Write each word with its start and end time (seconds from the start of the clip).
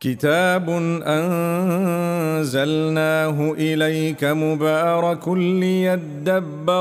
كتاب 0.00 0.70
انزلناه 2.30 2.72
اليك 3.52 4.24
مبارك 4.24 5.28
ليدبروا 5.28 6.78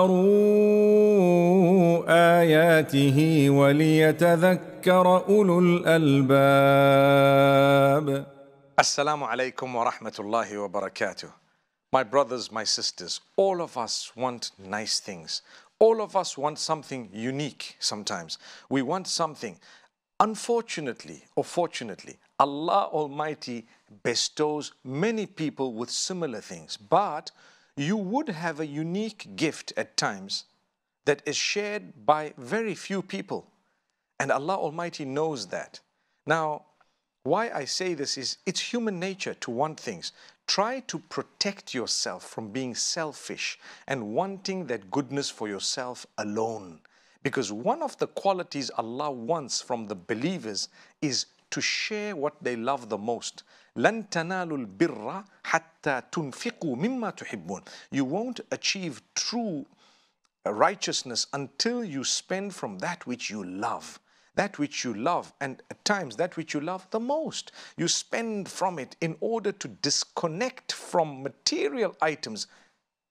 اياته 2.39 3.49
وليتذكر 3.49 5.23
الالباب 5.59 6.87
Assalamu 8.79 9.25
alaikum 9.25 9.73
wa 9.75 9.91
rahmatullahi 9.91 10.57
wa 10.61 10.67
barakatuh. 10.69 11.31
My 11.91 12.03
brothers, 12.03 12.51
my 12.51 12.63
sisters, 12.63 13.21
all 13.35 13.59
of 13.63 13.75
us 13.75 14.11
want 14.15 14.51
nice 14.59 14.99
things. 14.99 15.41
All 15.79 15.99
of 15.99 16.15
us 16.15 16.37
want 16.37 16.59
something 16.59 17.09
unique 17.11 17.75
sometimes. 17.79 18.37
We 18.69 18.83
want 18.83 19.07
something. 19.07 19.57
Unfortunately 20.19 21.23
or 21.35 21.43
fortunately, 21.43 22.17
Allah 22.39 22.89
Almighty 22.91 23.65
bestows 24.03 24.73
many 24.83 25.25
people 25.25 25.73
with 25.73 25.89
similar 25.89 26.41
things. 26.41 26.77
But 26.77 27.31
you 27.75 27.97
would 27.97 28.29
have 28.29 28.59
a 28.59 28.67
unique 28.67 29.35
gift 29.35 29.73
at 29.77 29.97
times 29.97 30.45
that 31.05 31.21
is 31.25 31.35
shared 31.35 32.05
by 32.05 32.33
very 32.37 32.75
few 32.75 33.01
people. 33.01 33.47
And 34.19 34.31
Allah 34.31 34.55
Almighty 34.55 35.05
knows 35.05 35.47
that. 35.47 35.79
Now, 36.25 36.63
why 37.23 37.49
I 37.49 37.65
say 37.65 37.93
this 37.93 38.17
is 38.17 38.37
it's 38.45 38.59
human 38.59 38.99
nature 38.99 39.33
to 39.35 39.51
want 39.51 39.79
things. 39.79 40.11
Try 40.47 40.79
to 40.81 40.99
protect 40.99 41.73
yourself 41.73 42.23
from 42.23 42.49
being 42.49 42.73
selfish 42.73 43.59
and 43.87 44.13
wanting 44.13 44.67
that 44.67 44.89
goodness 44.89 45.29
for 45.29 45.47
yourself 45.47 46.05
alone. 46.17 46.79
Because 47.23 47.51
one 47.51 47.81
of 47.81 47.97
the 47.97 48.07
qualities 48.07 48.71
Allah 48.77 49.11
wants 49.11 49.61
from 49.61 49.87
the 49.87 49.95
believers 49.95 50.69
is 51.01 51.25
to 51.50 51.60
share 51.60 52.16
what 52.16 52.42
they 52.42 52.56
love 52.56 52.88
the 52.88 52.98
most. 52.98 53.42
لن 53.76 54.08
تنالوا 54.10 54.58
البر 54.58 55.24
حتى 55.44 56.02
تنفقوا 56.12 56.76
مما 56.76 57.10
تحبون. 57.10 57.62
You 57.90 58.04
won't 58.04 58.40
achieve 58.50 59.02
true 59.14 59.66
righteousness 60.46 61.26
until 61.32 61.84
you 61.84 62.04
spend 62.04 62.54
from 62.54 62.78
that 62.78 63.06
which 63.06 63.30
you 63.30 63.44
love 63.44 63.98
that 64.34 64.58
which 64.58 64.84
you 64.84 64.94
love, 64.94 65.32
and 65.40 65.62
at 65.70 65.84
times 65.84 66.16
that 66.16 66.36
which 66.36 66.54
you 66.54 66.60
love 66.60 66.86
the 66.90 67.00
most. 67.00 67.52
You 67.76 67.88
spend 67.88 68.48
from 68.48 68.78
it 68.78 68.96
in 69.00 69.16
order 69.20 69.52
to 69.52 69.68
disconnect 69.68 70.72
from 70.72 71.22
material 71.22 71.94
items 72.00 72.46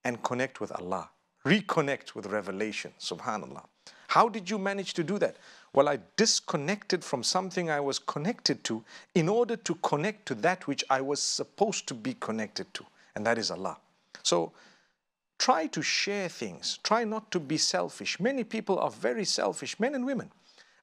and 0.04 0.22
connect 0.24 0.60
with 0.60 0.72
Allah, 0.72 1.10
reconnect 1.46 2.16
with 2.16 2.26
revelation. 2.28 2.94
Subhanallah. 3.00 3.66
How 4.08 4.30
did 4.30 4.50
you 4.50 4.58
manage 4.58 4.94
to 4.96 5.04
do 5.04 5.20
that? 5.20 5.38
Well, 5.77 5.91
I 5.91 5.99
disconnected 6.17 7.05
from 7.05 7.23
something 7.23 7.69
I 7.71 7.81
was 7.81 7.99
connected 7.99 8.65
to 8.65 8.83
in 9.15 9.29
order 9.29 9.57
to 9.57 9.75
connect 9.77 10.25
to 10.29 10.35
that 10.37 10.67
which 10.67 10.83
I 10.89 11.03
was 11.03 11.21
supposed 11.23 11.87
to 11.89 11.95
be 11.95 12.15
connected 12.15 12.73
to, 12.73 12.87
and 13.15 13.27
that 13.27 13.37
is 13.37 13.51
Allah. 13.51 13.77
So, 14.23 14.53
try 15.39 15.67
to 15.67 15.83
share 15.83 16.31
things. 16.31 16.79
Try 16.83 17.05
not 17.05 17.31
to 17.31 17.39
be 17.39 17.59
selfish. 17.59 18.19
Many 18.19 18.43
people 18.43 18.79
are 18.79 18.91
very 18.91 19.27
selfish, 19.27 19.79
men 19.79 19.95
and 19.95 20.07
women. 20.07 20.33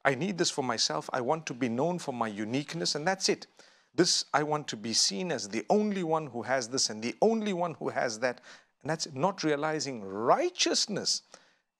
I 0.05 0.13
need 0.13 0.37
this 0.37 0.51
for 0.51 0.63
myself. 0.63 1.09
I 1.11 1.21
want 1.21 1.47
to 1.47 1.55
be 1.55 1.69
known 1.69 1.97
for 1.97 2.13
my 2.13 2.27
uniqueness, 2.27 2.93
and 2.93 3.07
that's 3.07 3.29
it. 3.29 3.47
This, 3.95 4.25
I 4.31 4.43
want 4.43 4.67
to 4.67 4.77
be 4.77 4.93
seen 4.93 5.31
as 5.31 5.49
the 5.49 5.65
only 5.71 6.03
one 6.03 6.27
who 6.27 6.43
has 6.43 6.67
this 6.67 6.91
and 6.91 7.01
the 7.01 7.15
only 7.19 7.53
one 7.53 7.73
who 7.79 7.89
has 7.89 8.19
that. 8.19 8.41
And 8.83 8.91
that's 8.91 9.11
not 9.15 9.43
realizing 9.43 10.03
righteousness 10.03 11.23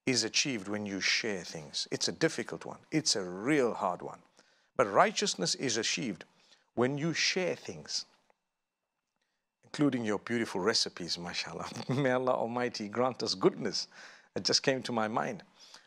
is 0.06 0.24
achieved 0.24 0.68
when 0.68 0.86
you 0.86 1.00
share 1.00 1.44
things. 1.44 1.88
It's 1.92 2.08
a 2.08 2.12
difficult 2.12 2.66
one, 2.66 2.80
it's 2.92 3.16
a 3.16 3.24
real 3.24 3.74
hard 3.74 4.02
one. 4.02 4.20
But 4.76 4.92
righteousness 4.92 5.56
is 5.56 5.78
achieved 5.78 6.26
when 6.76 6.98
you 6.98 7.14
share 7.14 7.56
things, 7.56 8.06
including 9.64 10.04
your 10.04 10.20
beautiful 10.20 10.62
recipes, 10.62 11.18
mashallah. 11.18 11.68
May 11.90 12.12
Allah 12.12 12.34
Almighty 12.34 12.88
grant 12.88 13.22
us 13.24 13.36
goodness. 13.36 13.88
It 14.36 14.44
just 14.44 14.64
came 14.64 14.82
to 14.84 14.92
my 14.92 15.08
mind. 15.08 15.44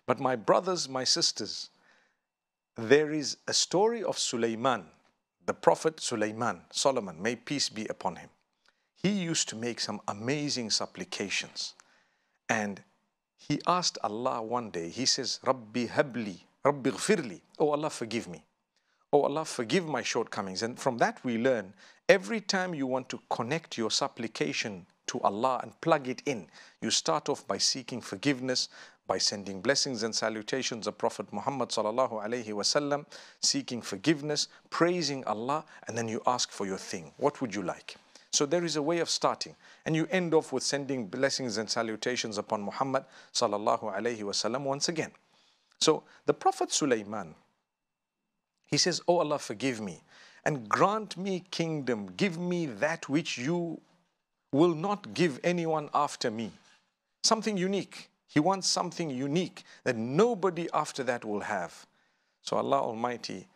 But 0.06 0.20
my 0.20 0.36
brothers, 0.36 0.88
my 0.88 1.02
sisters, 1.02 1.70
there 2.76 3.12
is 3.12 3.38
a 3.48 3.52
story 3.52 4.04
of 4.04 4.18
Sulaiman, 4.18 4.84
the 5.46 5.54
Prophet 5.54 6.00
Sulaiman, 6.00 6.60
Solomon, 6.70 7.20
may 7.20 7.34
peace 7.34 7.68
be 7.68 7.86
upon 7.86 8.16
him. 8.16 8.28
He 8.94 9.10
used 9.10 9.48
to 9.48 9.56
make 9.56 9.80
some 9.80 10.00
amazing 10.08 10.70
supplications. 10.70 11.74
And 12.48 12.82
he 13.48 13.60
asked 13.66 13.98
Allah 14.02 14.42
one 14.42 14.70
day, 14.70 14.88
he 14.88 15.06
says, 15.06 15.38
Rabbi 15.44 15.86
habli, 15.86 16.38
Rabbi 16.64 16.90
ghfirli, 16.90 17.40
oh 17.58 17.70
Allah 17.70 17.90
forgive 17.90 18.26
me. 18.26 18.42
Oh 19.12 19.22
Allah 19.22 19.44
forgive 19.44 19.86
my 19.86 20.02
shortcomings. 20.02 20.62
And 20.62 20.78
from 20.78 20.98
that 20.98 21.24
we 21.24 21.38
learn, 21.38 21.72
every 22.08 22.40
time 22.40 22.74
you 22.74 22.86
want 22.86 23.08
to 23.10 23.20
connect 23.30 23.78
your 23.78 23.90
supplication 23.90 24.84
to 25.06 25.20
Allah 25.20 25.60
and 25.62 25.80
plug 25.80 26.08
it 26.08 26.22
in, 26.26 26.48
you 26.80 26.90
start 26.90 27.28
off 27.28 27.46
by 27.46 27.58
seeking 27.58 28.00
forgiveness, 28.00 28.68
by 29.06 29.18
sending 29.18 29.60
blessings 29.60 30.02
and 30.02 30.12
salutations 30.12 30.88
of 30.88 30.98
Prophet 30.98 31.32
Muhammad 31.32 31.68
sallallahu 31.68 32.24
alaihi 32.24 32.48
wasallam, 32.48 33.06
seeking 33.40 33.80
forgiveness, 33.80 34.48
praising 34.70 35.24
Allah, 35.24 35.64
and 35.86 35.96
then 35.96 36.08
you 36.08 36.20
ask 36.26 36.50
for 36.50 36.66
your 36.66 36.78
thing. 36.78 37.12
What 37.16 37.40
would 37.40 37.54
you 37.54 37.62
like? 37.62 37.96
So 38.32 38.44
there 38.46 38.64
is 38.64 38.76
a 38.76 38.82
way 38.82 38.98
of 38.98 39.08
starting, 39.08 39.56
and 39.84 39.96
you 39.96 40.06
end 40.10 40.34
off 40.34 40.52
with 40.52 40.62
sending 40.62 41.06
blessings 41.06 41.58
and 41.58 41.70
salutations 41.70 42.38
upon 42.38 42.62
Muhammad 42.62 43.04
sallallahu 43.32 43.94
alaihi 43.94 44.20
wasallam 44.20 44.64
once 44.64 44.88
again. 44.88 45.12
So 45.80 46.02
the 46.26 46.34
Prophet 46.34 46.72
Sulaiman, 46.72 47.34
he 48.66 48.76
says, 48.76 49.00
"Oh 49.08 49.18
Allah, 49.18 49.38
forgive 49.38 49.80
me 49.80 50.02
and 50.44 50.68
grant 50.68 51.16
me 51.16 51.44
kingdom. 51.50 52.06
Give 52.16 52.38
me 52.38 52.66
that 52.66 53.08
which 53.08 53.38
you 53.38 53.80
will 54.52 54.74
not 54.74 55.14
give 55.14 55.40
anyone 55.44 55.88
after 55.94 56.30
me. 56.30 56.52
Something 57.22 57.56
unique." 57.56 58.10
He 58.28 58.40
wants 58.40 58.68
something 58.68 59.08
unique 59.08 59.64
that 59.84 59.96
nobody 59.96 60.68
after 60.74 61.02
that 61.04 61.24
will 61.24 61.40
have. 61.40 61.86
So 62.42 62.58
Allah 62.58 62.80
Almighty 62.82 63.48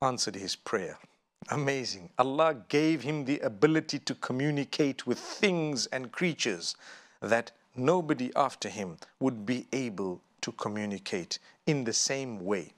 answered 0.00 0.36
his 0.36 0.54
prayer. 0.54 0.98
Amazing. 1.49 2.09
Allah 2.17 2.55
gave 2.69 3.03
him 3.03 3.25
the 3.25 3.39
ability 3.41 3.99
to 3.99 4.15
communicate 4.15 5.05
with 5.05 5.19
things 5.19 5.87
and 5.87 6.11
creatures 6.11 6.75
that 7.21 7.51
nobody 7.75 8.31
after 8.35 8.69
him 8.69 8.97
would 9.19 9.45
be 9.45 9.67
able 9.73 10.21
to 10.41 10.51
communicate 10.53 11.39
in 11.65 11.83
the 11.83 11.93
same 11.93 12.43
way. 12.43 12.71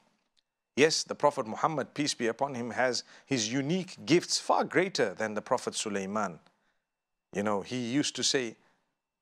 Yes, 0.75 1.03
the 1.03 1.16
Prophet 1.16 1.47
Muhammad, 1.47 1.94
peace 1.94 2.13
be 2.13 2.28
upon 2.28 2.53
him, 2.53 2.72
has 2.72 3.03
his 3.25 3.51
unique 3.51 3.97
gifts 4.06 4.40
far 4.40 4.63
greater 4.63 5.13
than 5.13 5.34
the 5.34 5.41
Prophet 5.41 5.73
Sulaiman. 5.73 6.40
You 7.34 7.44
know, 7.44 7.62
he 7.62 7.78
used 7.78 8.16
to 8.18 8.23
say, 8.23 8.56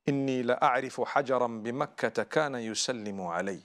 إني 0.08 0.44
لأعرف 0.44 1.02
حجرا 1.02 1.48
بمكة 1.64 2.24
كان 2.24 2.56
يسلم 2.56 3.22
علي. 3.22 3.62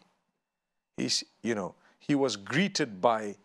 He's, 0.97 1.25
you 1.42 1.54
know, 1.54 1.75
he 1.98 2.14
was 2.14 2.36
greeted 2.36 3.00
by 3.00 3.36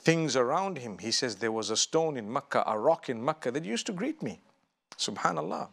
things 0.00 0.36
around 0.36 0.78
him. 0.78 0.98
He 0.98 1.10
says 1.10 1.36
there 1.36 1.52
was 1.52 1.70
a 1.70 1.76
stone 1.76 2.16
in 2.16 2.32
Mecca, 2.32 2.62
a 2.66 2.78
rock 2.78 3.08
in 3.08 3.24
Mecca 3.24 3.50
that 3.50 3.64
used 3.64 3.86
to 3.86 3.92
greet 3.92 4.22
me. 4.22 4.40
Subhanallah. 4.96 5.68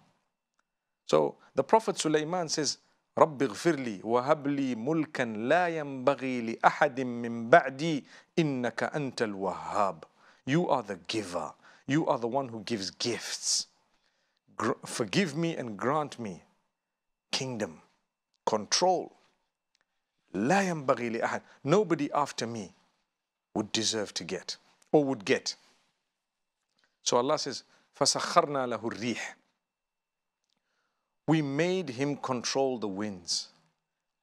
So 1.06 1.35
the 1.56 1.63
Prophet 1.63 2.00
Sulaiman 2.00 2.50
says, 2.50 2.78
رب 3.18 3.41
اغفر 3.41 3.75
لي 3.75 4.01
وهب 4.03 4.47
لي 4.47 4.75
ملكا 4.75 5.24
لا 5.24 5.68
ينبغي 5.68 6.41
لأحد 6.41 7.01
من 7.01 7.50
بعدي 7.50 8.03
إنك 8.40 8.84
أنت 8.84 9.22
الوهاب. 9.22 10.03
You 10.46 10.68
are 10.69 10.81
the 10.81 10.96
giver. 11.07 11.53
You 11.85 12.07
are 12.07 12.18
the 12.18 12.28
one 12.28 12.47
who 12.47 12.62
gives 12.62 12.90
gifts. 12.90 13.68
Forgive 14.85 15.35
me 15.35 15.56
and 15.56 15.78
grant 15.78 16.18
me 16.18 16.44
kingdom, 17.31 17.81
control. 18.46 19.12
لا 20.34 20.62
ينبغي 20.62 21.09
لأحد. 21.09 21.41
Nobody 21.63 22.12
after 22.12 22.47
me 22.47 22.74
would 23.57 23.72
deserve 23.72 24.13
to 24.16 24.24
get 24.24 24.57
or 24.91 25.03
would 25.03 25.25
get. 25.25 25.56
So 27.03 27.18
Allah 27.18 27.38
says, 27.38 27.63
فَسَخَّرْنَا 28.00 28.77
لَهُ 28.77 28.81
الرِّيحِ 28.81 29.19
We 31.27 31.42
made 31.42 31.89
him 31.89 32.18
control 32.18 32.77
the 32.77 32.88
winds. 32.88 33.50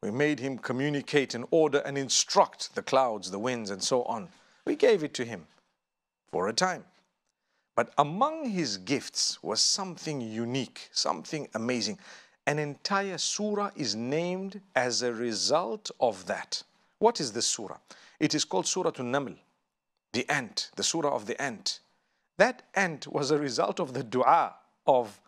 We 0.03 0.11
made 0.11 0.41
him 0.41 0.59
communicate 0.59 1.35
and 1.35 1.45
order 1.51 1.79
and 1.79 1.99
instruct 1.99 2.75
the 2.75 2.83
clouds, 2.83 3.31
the 3.31 3.39
winds, 3.39 3.71
and 3.71 3.83
so 3.83 4.03
on. 4.05 4.29
We 4.65 4.77
gave 4.77 5.05
it 5.05 5.15
to 5.15 5.25
him 5.25 5.47
for 6.33 6.49
a 6.49 6.53
time. 6.53 6.85
But 7.77 7.93
among 7.99 8.51
his 8.51 8.79
gifts 8.79 9.43
was 9.43 9.61
something 9.61 10.21
unique, 10.21 10.89
something 10.93 11.49
amazing. 11.55 11.99
An 12.47 12.59
entire 12.59 13.19
surah 13.19 13.71
is 13.77 13.95
named 13.95 14.61
as 14.75 15.03
a 15.03 15.13
result 15.13 15.91
of 16.01 16.27
that. 16.27 16.63
What 16.99 17.21
is 17.21 17.33
this 17.33 17.47
surah? 17.47 17.79
It 18.20 18.34
is 18.34 18.46
called 18.46 18.68
Surah 18.68 18.92
An-Naml, 18.98 19.38
the 20.14 20.30
ant, 20.30 20.72
the 20.76 20.84
surah 20.84 21.14
of 21.14 21.26
the 21.26 21.40
ant. 21.42 21.80
That 22.38 22.64
ant 22.74 23.08
was 23.08 23.32
a 23.32 23.38
result 23.38 23.80
of 23.80 23.94
the 23.94 24.04
dua 24.04 24.54
of 24.88 25.20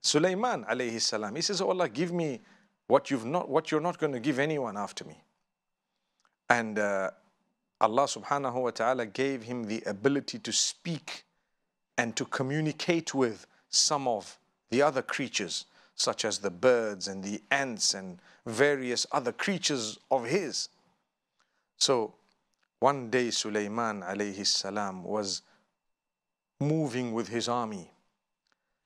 Sulaiman 0.00 0.64
alayhi 0.64 1.00
salam. 1.00 1.34
He 1.34 1.42
says, 1.42 1.60
oh 1.60 1.68
Allah, 1.68 1.88
give 1.88 2.12
me 2.12 2.40
what, 2.86 3.10
you've 3.10 3.24
not, 3.24 3.48
what 3.48 3.70
you're 3.70 3.80
not 3.80 3.98
going 3.98 4.12
to 4.12 4.20
give 4.20 4.38
anyone 4.38 4.76
after 4.76 5.04
me. 5.04 5.16
And 6.48 6.78
uh, 6.78 7.10
Allah 7.80 8.04
subhanahu 8.04 8.62
wa 8.62 8.70
ta'ala 8.70 9.06
gave 9.06 9.42
him 9.42 9.64
the 9.64 9.82
ability 9.86 10.38
to 10.38 10.52
speak 10.52 11.24
and 11.98 12.14
to 12.16 12.24
communicate 12.24 13.14
with 13.14 13.46
some 13.68 14.06
of 14.06 14.38
the 14.70 14.82
other 14.82 15.02
creatures, 15.02 15.66
such 15.94 16.24
as 16.24 16.38
the 16.38 16.50
birds 16.50 17.08
and 17.08 17.24
the 17.24 17.42
ants 17.50 17.94
and 17.94 18.18
various 18.46 19.06
other 19.10 19.32
creatures 19.32 19.98
of 20.10 20.26
his. 20.26 20.68
So 21.77 22.13
one 22.79 23.09
day 23.09 23.31
Sulaiman 23.31 24.01
alayhi 24.01 24.45
salam 24.45 25.03
was 25.03 25.41
moving 26.59 27.13
with 27.13 27.27
his 27.27 27.47
army 27.49 27.91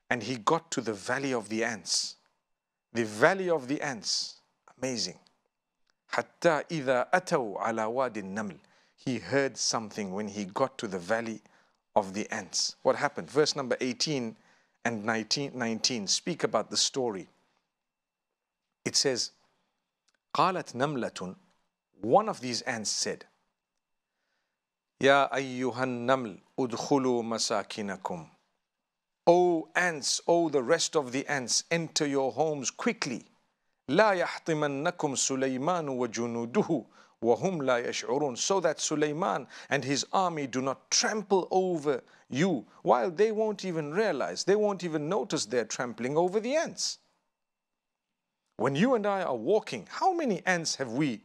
and 0.10 0.24
he 0.24 0.38
got 0.38 0.72
to 0.72 0.82
the 0.82 0.94
valley 0.94 1.34
of 1.34 1.50
the 1.50 1.64
ants. 1.64 2.16
The 2.94 3.04
valley 3.04 3.50
of 3.50 3.68
the 3.68 3.82
ants, 3.82 4.36
amazing. 4.78 5.20
حتى 6.12 6.64
إذا 6.72 7.10
أتوا 7.14 7.60
على 7.60 7.86
واد 7.86 8.18
النمل 8.18 8.60
he 8.96 9.20
heard 9.20 9.58
something 9.58 10.14
when 10.14 10.28
he 10.28 10.46
got 10.46 10.78
to 10.78 10.88
the 10.88 11.00
valley 11.00 11.42
of 11.96 12.14
the 12.14 12.28
ants. 12.34 12.76
What 12.82 12.96
happened? 12.96 13.30
Verse 13.30 13.56
number 13.56 13.78
18 13.80 14.36
and 14.84 15.06
19, 15.06 15.52
19 15.54 16.08
speak 16.08 16.44
about 16.44 16.70
the 16.70 16.78
story. 16.78 17.28
It 18.84 18.96
says, 18.96 19.32
قالت 20.34 20.76
نملة 20.76 21.36
One 22.02 22.30
of 22.30 22.40
these 22.40 22.62
ants 22.62 22.92
said, 22.92 23.26
يا 25.02 25.36
أيها 25.36 25.84
النمل 25.84 26.40
ادخلوا 26.60 27.24
مساكنكم 27.24 28.30
O 29.28 29.68
ants, 29.76 30.22
O 30.28 30.50
the 30.50 30.62
rest 30.62 30.96
of 30.96 31.12
the 31.12 31.26
ants, 31.28 31.64
enter 31.72 32.06
your 32.06 32.32
homes 32.32 32.70
quickly. 32.70 33.26
لا 33.90 34.12
يحطمنكم 34.14 35.16
سليمان 35.16 35.90
وجنوده 35.90 36.86
وهم 37.22 37.62
لا 37.64 37.78
يشعرون 37.90 38.36
so 38.38 38.60
that 38.60 38.80
Sulaiman 38.80 39.48
and 39.70 39.84
his 39.84 40.06
army 40.14 40.48
do 40.48 40.62
not 40.62 40.90
trample 40.92 41.48
over 41.50 42.04
you 42.30 42.66
while 42.84 43.10
they 43.10 43.32
won't 43.32 43.66
even 43.66 43.92
realize, 43.92 44.44
they 44.44 44.56
won't 44.56 44.84
even 44.84 45.10
notice 45.10 45.46
they're 45.46 45.66
trampling 45.66 46.18
over 46.18 46.40
the 46.40 46.56
ants. 46.56 47.00
When 48.58 48.76
you 48.76 48.96
and 48.96 49.06
I 49.06 49.24
are 49.24 49.36
walking, 49.36 49.88
how 49.90 50.14
many 50.14 50.42
ants 50.46 50.76
have 50.76 50.92
we 50.92 51.24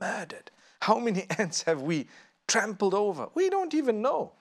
murdered? 0.00 0.50
How 0.82 0.98
many 0.98 1.26
ants 1.38 1.62
have 1.64 1.82
we 1.82 2.08
trampled 2.48 2.94
over? 2.94 3.28
We 3.34 3.50
don't 3.50 3.74
even 3.74 4.02
know. 4.02 4.32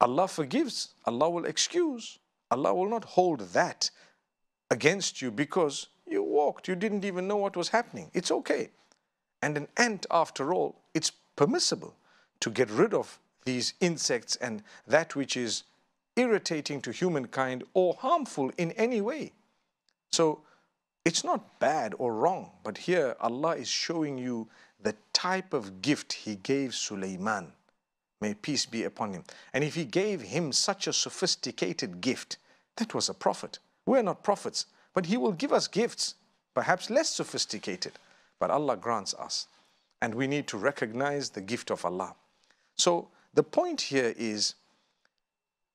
Allah 0.00 0.28
forgives, 0.28 0.90
Allah 1.06 1.30
will 1.30 1.46
excuse, 1.46 2.18
Allah 2.50 2.74
will 2.74 2.88
not 2.88 3.04
hold 3.04 3.40
that 3.40 3.90
against 4.70 5.22
you 5.22 5.30
because 5.30 5.88
you 6.06 6.22
walked, 6.22 6.68
you 6.68 6.76
didn't 6.76 7.04
even 7.04 7.26
know 7.26 7.36
what 7.36 7.56
was 7.56 7.70
happening. 7.70 8.10
It's 8.12 8.30
okay. 8.30 8.70
And 9.42 9.56
an 9.56 9.68
ant, 9.76 10.06
after 10.10 10.52
all, 10.52 10.76
it's 10.94 11.12
permissible 11.34 11.94
to 12.40 12.50
get 12.50 12.70
rid 12.70 12.94
of 12.94 13.18
these 13.44 13.74
insects 13.80 14.36
and 14.36 14.62
that 14.86 15.16
which 15.16 15.36
is 15.36 15.64
irritating 16.16 16.80
to 16.82 16.92
humankind 16.92 17.64
or 17.74 17.94
harmful 17.94 18.50
in 18.56 18.72
any 18.72 19.00
way. 19.00 19.32
So 20.10 20.40
it's 21.04 21.24
not 21.24 21.58
bad 21.60 21.94
or 21.98 22.14
wrong, 22.14 22.50
but 22.64 22.78
here 22.78 23.14
Allah 23.20 23.56
is 23.56 23.68
showing 23.68 24.18
you 24.18 24.48
the 24.80 24.94
type 25.12 25.52
of 25.52 25.82
gift 25.82 26.12
He 26.12 26.36
gave 26.36 26.74
Sulaiman. 26.74 27.52
May 28.20 28.34
peace 28.34 28.66
be 28.66 28.84
upon 28.84 29.12
him. 29.12 29.24
And 29.52 29.62
if 29.62 29.74
He 29.74 29.84
gave 29.84 30.22
him 30.22 30.52
such 30.52 30.86
a 30.86 30.92
sophisticated 30.92 32.00
gift, 32.00 32.38
that 32.76 32.94
was 32.94 33.08
a 33.08 33.14
prophet. 33.14 33.58
We're 33.86 34.02
not 34.02 34.22
prophets, 34.22 34.66
but 34.94 35.06
He 35.06 35.16
will 35.16 35.32
give 35.32 35.52
us 35.52 35.68
gifts, 35.68 36.14
perhaps 36.54 36.90
less 36.90 37.10
sophisticated 37.10 37.92
but 38.38 38.50
Allah 38.50 38.76
grants 38.76 39.14
us. 39.14 39.46
And 40.00 40.14
we 40.14 40.26
need 40.26 40.46
to 40.48 40.58
recognize 40.58 41.30
the 41.30 41.40
gift 41.40 41.70
of 41.70 41.84
Allah. 41.84 42.14
So 42.76 43.08
the 43.34 43.42
point 43.42 43.80
here 43.80 44.14
is 44.16 44.54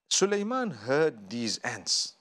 Sulaiman 0.10 0.72
heard 0.72 1.30
these 1.30 1.58
ants. 1.60 2.14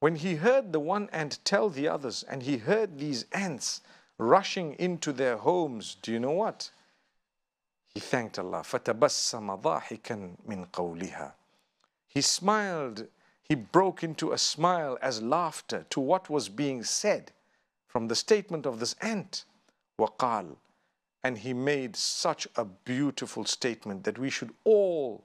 When 0.00 0.16
he 0.16 0.36
heard 0.36 0.72
the 0.72 0.80
one 0.80 1.08
ant 1.12 1.38
tell 1.44 1.68
the 1.68 1.88
others, 1.88 2.22
and 2.22 2.42
he 2.42 2.58
heard 2.58 2.98
these 2.98 3.26
ants 3.32 3.80
rushing 4.19 4.73
into 4.79 5.11
their 5.11 5.37
homes, 5.37 5.97
do 6.01 6.11
you 6.11 6.19
know 6.19 6.31
what? 6.31 6.69
He 7.93 7.99
thanked 7.99 8.37
Allah. 8.39 8.61
فَتَبَسَّمَ 8.61 9.61
ضَاحِكًا 9.61 10.37
مِنْ 10.47 10.69
قَوْلِهَا 10.69 11.33
He 12.07 12.21
smiled, 12.21 13.07
he 13.41 13.55
broke 13.55 14.03
into 14.03 14.31
a 14.31 14.37
smile 14.37 14.97
as 15.01 15.21
laughter 15.21 15.85
to 15.91 15.99
what 15.99 16.29
was 16.29 16.49
being 16.49 16.83
said 16.83 17.31
from 17.87 18.07
the 18.07 18.15
statement 18.15 18.65
of 18.65 18.79
this 18.79 18.95
ant, 19.01 19.45
waqal. 19.99 20.57
And 21.23 21.37
he 21.37 21.53
made 21.53 21.95
such 21.95 22.47
a 22.55 22.65
beautiful 22.65 23.45
statement 23.45 24.03
that 24.03 24.19
we 24.19 24.29
should 24.29 24.51
all 24.63 25.23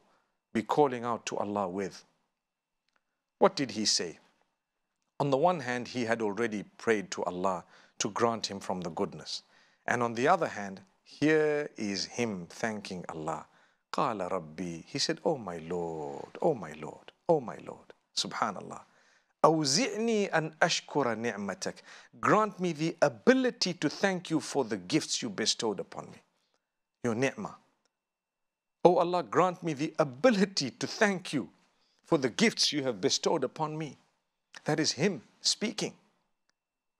be 0.52 0.62
calling 0.62 1.04
out 1.04 1.26
to 1.26 1.36
Allah 1.36 1.68
with. 1.68 2.04
What 3.38 3.56
did 3.56 3.72
he 3.72 3.84
say? 3.84 4.18
On 5.18 5.30
the 5.30 5.36
one 5.36 5.60
hand, 5.60 5.88
he 5.88 6.04
had 6.04 6.22
already 6.22 6.64
prayed 6.78 7.10
to 7.12 7.24
Allah 7.24 7.64
to 7.98 8.10
grant 8.10 8.46
him 8.46 8.60
from 8.60 8.80
the 8.80 8.90
goodness. 8.90 9.42
And 9.86 10.02
on 10.02 10.14
the 10.14 10.28
other 10.28 10.48
hand, 10.48 10.80
here 11.02 11.70
is 11.76 12.04
him 12.04 12.46
thanking 12.48 13.04
Allah. 13.08 13.46
قال 13.92 14.30
ربي 14.30 14.84
He 14.86 14.98
said, 14.98 15.20
Oh 15.24 15.36
my 15.36 15.58
Lord, 15.58 16.38
oh 16.40 16.54
my 16.54 16.72
Lord, 16.72 17.12
oh 17.28 17.40
my 17.40 17.56
Lord. 17.66 17.92
Subhanallah. 18.16 18.82
أوزعني 19.44 20.26
أن 20.34 20.54
أشكر 20.62 21.14
نعمتك. 21.14 21.74
Grant 22.20 22.60
me 22.60 22.72
the 22.72 22.96
ability 23.02 23.74
to 23.74 23.88
thank 23.88 24.30
you 24.30 24.40
for 24.40 24.64
the 24.64 24.76
gifts 24.76 25.22
you 25.22 25.30
bestowed 25.30 25.80
upon 25.80 26.10
me. 26.10 26.22
Your 27.02 27.14
ni'mah. 27.14 27.56
Oh 28.84 28.96
Allah, 28.98 29.22
grant 29.22 29.62
me 29.62 29.72
the 29.72 29.94
ability 29.98 30.70
to 30.70 30.86
thank 30.86 31.32
you 31.32 31.48
for 32.04 32.18
the 32.18 32.28
gifts 32.28 32.72
you 32.72 32.82
have 32.82 33.00
bestowed 33.00 33.44
upon 33.44 33.76
me. 33.76 33.96
That 34.64 34.80
is 34.80 34.92
Him 34.92 35.22
speaking. 35.40 35.94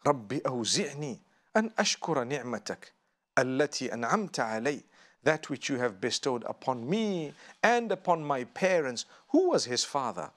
ربي 0.06 0.42
أوزعني 0.46 1.18
أن 1.56 1.70
أشكر 1.78 2.24
نعمتك 2.24 2.92
التي 3.38 3.94
أنعمت 3.94 4.40
علي 4.40 4.82
that 5.22 5.50
which 5.50 5.68
you 5.68 5.76
have 5.76 6.00
bestowed 6.00 6.44
upon 6.44 6.88
me 6.88 7.32
and 7.62 7.92
upon 7.92 8.24
my 8.24 8.44
parents. 8.44 9.04
Who 9.28 9.50
was 9.50 9.66
his 9.66 9.84
father? 9.84 10.30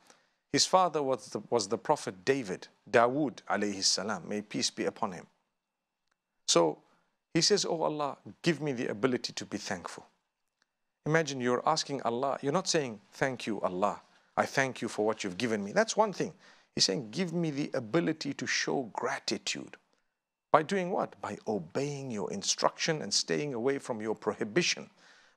His 0.52 0.66
father 0.66 1.02
was 1.02 1.28
the, 1.28 1.42
was 1.50 1.68
the 1.68 1.78
prophet 1.78 2.26
David, 2.26 2.68
Dawood 2.90 3.38
alayhi 3.50 3.84
salam, 3.84 4.28
may 4.28 4.42
peace 4.42 4.70
be 4.70 4.86
upon 4.86 5.14
him. 5.14 5.26
So 6.48 6.80
he 7.34 7.42
says, 7.42 7.66
Oh 7.66 7.82
Allah, 7.82 8.18
give 8.42 8.62
me 8.62 8.74
the 8.74 8.88
ability 8.88 9.34
to 9.34 9.46
be 9.46 9.58
thankful. 9.58 10.06
Imagine 11.06 11.42
you're 11.42 11.68
asking 11.68 12.02
Allah, 12.04 12.38
you're 12.42 12.54
not 12.54 12.68
saying, 12.68 13.00
Thank 13.14 13.48
you, 13.48 13.62
Allah. 13.62 14.02
I 14.36 14.46
thank 14.46 14.82
you 14.82 14.88
for 14.88 15.06
what 15.06 15.24
you've 15.24 15.38
given 15.38 15.64
me. 15.64 15.72
That's 15.72 15.96
one 15.96 16.12
thing. 16.14 16.34
He's 16.75 16.85
saying, 16.85 17.11
Give 17.11 17.33
me 17.33 17.51
the 17.51 17.71
ability 17.75 18.35
to 18.35 18.47
show 18.47 18.91
gratitude. 18.93 19.77
By 20.51 20.63
doing 20.63 20.91
what? 20.91 21.21
By 21.21 21.39
obeying 21.47 22.11
your 22.11 22.33
instruction 22.33 23.03
and 23.03 23.13
staying 23.13 23.53
away 23.55 23.79
from 23.79 24.01
your 24.01 24.15
prohibition. 24.15 24.89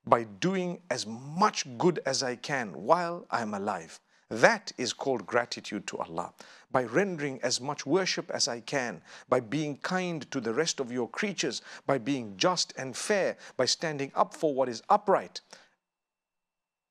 By 0.05 0.23
doing 0.23 0.81
as 0.89 1.05
much 1.05 1.65
good 1.77 1.99
as 2.05 2.23
I 2.23 2.35
can 2.35 2.69
while 2.83 3.25
I'm 3.29 3.53
alive. 3.53 3.99
That 4.31 4.71
is 4.77 4.93
called 4.93 5.27
gratitude 5.27 5.85
to 5.87 5.97
Allah. 5.97 6.33
By 6.71 6.85
rendering 6.85 7.41
as 7.43 7.59
much 7.59 7.85
worship 7.85 8.31
as 8.31 8.47
I 8.47 8.61
can, 8.61 9.01
by 9.27 9.41
being 9.41 9.75
kind 9.77 10.29
to 10.31 10.39
the 10.39 10.53
rest 10.53 10.79
of 10.79 10.89
your 10.89 11.09
creatures, 11.09 11.61
by 11.85 11.97
being 11.97 12.37
just 12.37 12.73
and 12.77 12.95
fair, 12.95 13.35
by 13.57 13.65
standing 13.65 14.09
up 14.15 14.33
for 14.33 14.53
what 14.55 14.69
is 14.69 14.83
upright, 14.89 15.41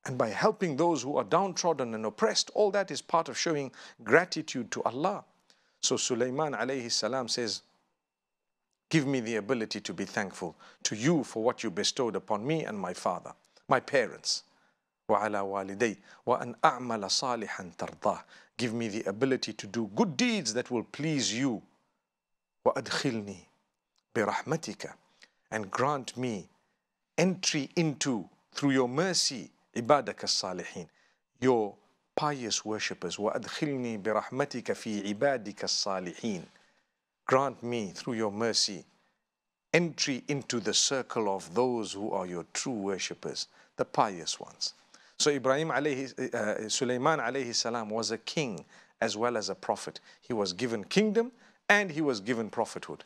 and 0.06 0.16
by 0.16 0.28
helping 0.28 0.76
those 0.76 1.02
who 1.02 1.16
are 1.16 1.24
downtrodden 1.24 1.92
and 1.94 2.06
oppressed, 2.06 2.50
all 2.54 2.70
that 2.70 2.90
is 2.92 3.02
part 3.02 3.28
of 3.28 3.36
showing 3.36 3.72
gratitude 4.04 4.70
to 4.70 4.82
Allah. 4.84 5.24
So 5.82 5.96
Sulaiman 5.96 6.52
alayhi 6.52 6.90
salam 6.90 7.28
says, 7.28 7.62
Give 8.88 9.04
me 9.04 9.18
the 9.18 9.36
ability 9.36 9.80
to 9.80 9.92
be 9.92 10.04
thankful 10.04 10.56
to 10.84 10.94
you 10.94 11.24
for 11.24 11.42
what 11.42 11.64
you 11.64 11.72
bestowed 11.72 12.14
upon 12.14 12.46
me 12.46 12.64
and 12.64 12.78
my 12.78 12.94
father, 12.94 13.32
my 13.68 13.80
parents. 13.80 14.44
وعلى 15.08 15.40
والدي 15.40 15.96
وأن 16.26 16.54
أعمل 16.64 17.10
صالحا 17.10 17.72
ترضاه 17.78 18.24
Give 18.58 18.72
me 18.72 18.88
the 18.88 19.04
ability 19.04 19.52
to 19.52 19.66
do 19.66 19.90
good 19.94 20.16
deeds 20.16 20.54
that 20.54 20.70
will 20.70 20.82
please 20.82 21.32
you 21.32 21.62
وأدخلني 22.64 23.38
برحمتك 24.14 24.92
and 25.50 25.70
grant 25.70 26.16
me 26.16 26.48
entry 27.16 27.70
into 27.76 28.28
through 28.52 28.70
your 28.70 28.88
mercy 28.88 29.50
عبادك 29.76 30.24
الصالحين 30.24 30.86
your 31.40 31.74
pious 32.20 32.64
worshippers 32.64 33.18
وأدخلني 33.18 33.96
برحمتك 33.98 34.72
في 34.72 35.08
عبادك 35.08 35.64
الصالحين 35.64 36.44
grant 37.26 37.62
me 37.62 37.90
through 37.92 38.14
your 38.14 38.32
mercy 38.32 38.84
entry 39.74 40.22
into 40.28 40.60
the 40.60 40.74
circle 40.74 41.28
of 41.28 41.54
those 41.54 41.92
who 41.92 42.10
are 42.12 42.26
your 42.26 42.44
true 42.52 42.72
worshippers 42.72 43.48
the 43.76 43.84
pious 43.84 44.40
ones 44.40 44.74
so 45.18 45.30
Ibrahim 45.30 45.68
alayhi, 45.68 46.34
uh, 46.34 46.68
Sulaiman 46.68 47.20
alayhi 47.20 47.54
salam 47.54 47.90
was 47.90 48.10
a 48.10 48.18
king 48.18 48.64
as 49.00 49.16
well 49.16 49.36
as 49.36 49.48
a 49.48 49.54
prophet. 49.54 50.00
He 50.20 50.32
was 50.32 50.52
given 50.52 50.84
kingdom 50.84 51.32
and 51.68 51.90
he 51.90 52.00
was 52.00 52.20
given 52.20 52.50
prophethood. 52.50 53.04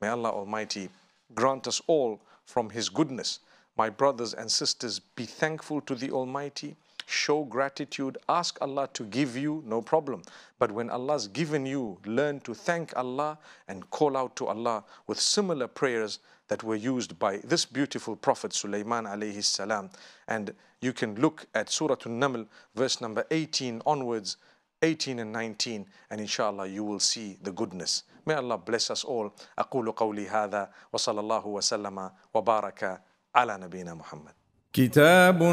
May 0.00 0.08
Allah 0.08 0.30
Almighty 0.30 0.88
grant 1.34 1.66
us 1.66 1.80
all 1.86 2.20
from 2.44 2.70
His 2.70 2.88
goodness. 2.88 3.40
my 3.75 3.89
brothers 3.89 4.33
and 4.33 4.51
sisters, 4.51 4.99
be 4.99 5.25
thankful 5.25 5.81
to 5.81 5.95
the 5.95 6.11
Almighty. 6.11 6.75
Show 7.05 7.43
gratitude. 7.43 8.17
Ask 8.29 8.57
Allah 8.61 8.87
to 8.93 9.03
give 9.03 9.35
you, 9.35 9.63
no 9.65 9.81
problem. 9.81 10.21
But 10.59 10.71
when 10.71 10.89
Allah's 10.89 11.27
given 11.27 11.65
you, 11.65 11.97
learn 12.05 12.39
to 12.41 12.53
thank 12.53 12.95
Allah 12.95 13.37
and 13.67 13.89
call 13.89 14.15
out 14.15 14.35
to 14.37 14.47
Allah 14.47 14.83
with 15.07 15.19
similar 15.19 15.67
prayers 15.67 16.19
that 16.47 16.63
were 16.63 16.75
used 16.75 17.17
by 17.19 17.37
this 17.37 17.65
beautiful 17.65 18.15
Prophet 18.15 18.53
Sulaiman 18.53 19.05
alayhi 19.05 19.43
salam. 19.43 19.89
And 20.27 20.53
you 20.81 20.93
can 20.93 21.15
look 21.15 21.45
at 21.55 21.69
Surah 21.69 21.95
An-Naml, 22.05 22.45
verse 22.75 23.01
number 23.01 23.25
18 23.31 23.81
onwards, 23.85 24.37
18 24.83 25.19
and 25.19 25.31
19 25.31 25.85
and 26.11 26.19
inshallah 26.21 26.67
you 26.67 26.83
will 26.83 26.99
see 26.99 27.37
the 27.41 27.51
goodness 27.53 28.03
may 28.25 28.33
allah 28.33 28.57
bless 28.57 28.91
us 28.91 29.05
all 29.05 29.33
aqulu 29.57 29.95
qawli 29.95 30.27
hadha 30.27 30.67
wa 30.91 30.99
sallallahu 30.99 31.45
wa 31.45 31.61
sallama 31.61 32.11
wa 32.33 32.41
baraka 32.41 32.99
على 33.35 33.57
نبينا 33.61 33.93
محمد. 33.93 34.31
كتاب 34.73 35.43